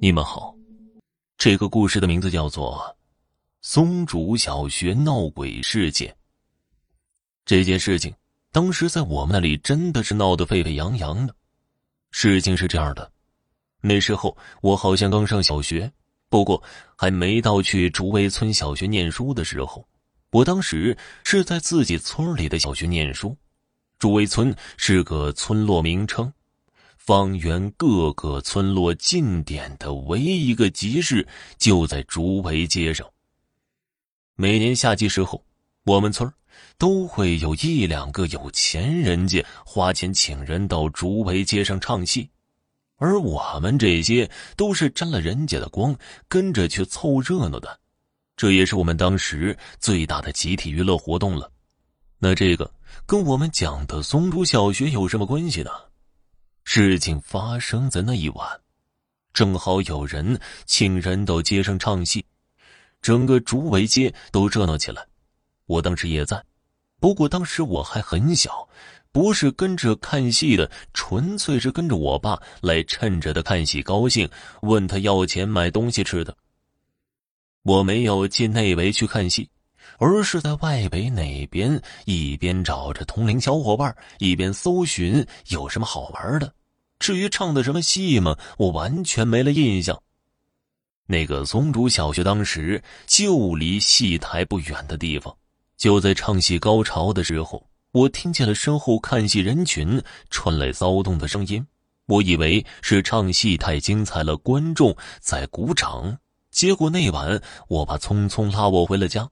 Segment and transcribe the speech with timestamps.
[0.00, 0.54] 你们好，
[1.36, 2.78] 这个故事的名字叫做
[3.62, 6.08] 《松竹小学闹鬼事件》。
[7.44, 8.14] 这件事情
[8.52, 11.34] 当时在我们那里真的是闹得沸沸扬扬的。
[12.12, 13.10] 事情是这样的，
[13.80, 15.90] 那时候我好像刚上小学，
[16.28, 16.62] 不过
[16.96, 19.84] 还没到去竹围村小学念书的时候。
[20.30, 23.36] 我当时是在自己村里的小学念书。
[23.98, 26.32] 竹围村是个村落名称。
[27.08, 31.26] 方圆各个村落近点的唯一一个集市
[31.56, 33.08] 就在竹围街上。
[34.34, 35.42] 每年夏季时候，
[35.86, 36.30] 我们村
[36.76, 42.28] 都会有一两个有钱人家花钱请人到竹围街上唱戏，
[42.96, 45.96] 而我们这些都是沾了人家的光，
[46.28, 47.80] 跟着去凑热闹的。
[48.36, 51.50] 这也是我们当时最大的集体娱乐活动了。
[52.18, 52.70] 那这个
[53.06, 55.70] 跟我们讲的松竹小学有什么关系呢？
[56.70, 58.46] 事情发生在那一晚，
[59.32, 62.22] 正好有人请人到街上唱戏，
[63.00, 65.02] 整个竹围街都热闹起来。
[65.64, 66.44] 我当时也在，
[67.00, 68.68] 不过当时我还很小，
[69.12, 74.28] 不是跟着看戏的，纯粹是跟着我爸来趁着他看戏高兴，
[74.60, 76.36] 问他要钱买东西吃的。
[77.62, 79.48] 我没有进内围去看戏，
[79.96, 86.52] 而是在外围哪边一边找着同龄小伙伴，一边搜寻有什么好玩的。
[86.98, 90.02] 至于唱的什么戏嘛，我完全没了印象。
[91.06, 95.34] 那个松竹小学当时就离戏台不远的地方，
[95.76, 101.66] 就在唱戏高潮的时候，我听见了身后看戏人群传来骚动的声音。
[102.06, 106.18] 我以为是唱戏太精彩了，观众在鼓掌。
[106.50, 109.28] 结果那晚，我爸匆匆拉我回了家。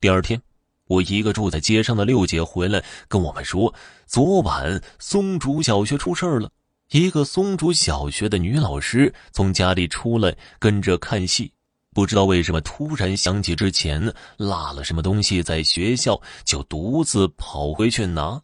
[0.00, 0.40] 第二天，
[0.86, 3.72] 我一个住在街上的六姐回来跟我们说，
[4.06, 6.50] 昨晚松竹小学出事了。
[6.90, 11.52] 一个松竹小学的女老师从家里出来，跟着看戏，
[11.92, 18.40] 不知道为什么突然想起之前落了什么东西在学校，就独自跑回去拿。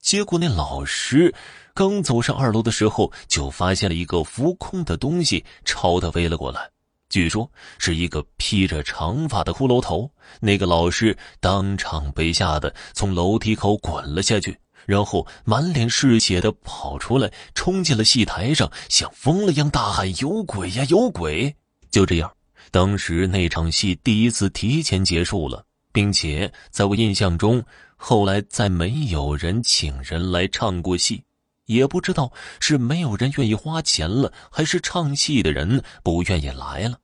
[0.00, 1.34] 结果那老师
[1.74, 6.70] 刚走上二楼的时候，就发现了一个浮空的东西朝他飞了过来，
[7.08, 10.08] 据说是一个披着长发的骷髅头。
[10.38, 14.56] 那个老师当场被吓得从楼梯口滚了下去。
[14.86, 21.54] 然后满脸是血的跑出来，冲进了戏台上，像疯了一样大喊：“有鬼呀，有鬼！”
[21.90, 22.32] 就这样，
[22.70, 27.64] 当时那场戏第一次提前结束了，并且在我印象中，
[27.96, 31.24] 后来再没有人请人来唱过戏，
[31.66, 36.98] 也不知道是没有人愿意花钱了，还是唱戏的人不愿意来了。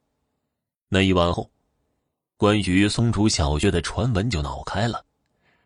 [0.89, 1.51] 那一晚后，
[2.37, 5.05] 关于松竹小学的传闻就闹开了。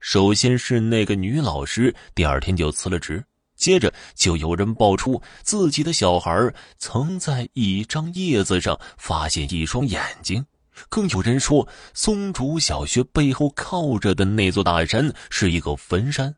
[0.00, 3.22] 首先是那个女老师，第二天就辞了职。
[3.55, 10.43] 接着就有人爆出自己的小孩曾在一张叶子上发现一双眼睛，
[10.89, 16.34] 更有人说松竹小学背后靠着的那座大山是一个坟山。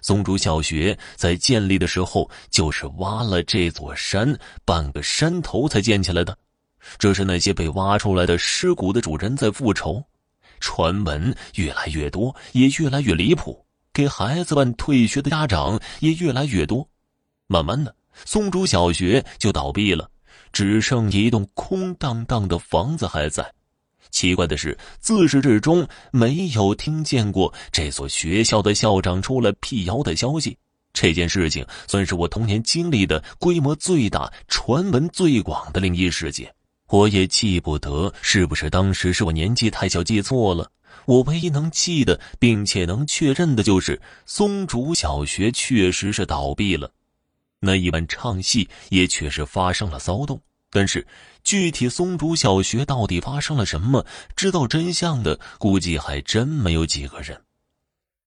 [0.00, 6.34] 松竹小学在建立的时候就是挖了这座山半个山头才建起来的，
[6.98, 10.02] 这是那些被挖出来的尸骨的主人在复仇。
[10.64, 13.66] 传闻越来越多，也越来越离谱。
[13.92, 16.88] 给孩子办退学的家长也越来越多。
[17.46, 17.94] 慢慢的，
[18.24, 20.08] 松竹小学就倒闭了，
[20.52, 23.52] 只剩一栋空荡荡的房子还在。
[24.10, 30.56] 奇怪的是，自始至终没有听见过这所学校的校长出来辟谣的消息。
[30.94, 36.52] 这件事情算是我童年经历的规模最大、传闻最广的灵异事件。
[36.94, 40.70] 我也记不得是不是当时是我年纪太小记错了。
[41.06, 46.88] 我唯一能记得并且能确认的就是松竹小学确实是倒闭了。
[47.58, 50.40] 那一晚唱戏也确实发生了骚动，
[50.70, 51.04] 但是
[51.42, 54.06] 具体松竹小学到底发生了什么，
[54.36, 57.42] 知道真相的估计还真没有几个人。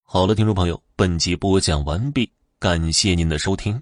[0.04, 2.30] 好了，听众朋友，本集播讲完毕，
[2.60, 3.82] 感谢您的收听。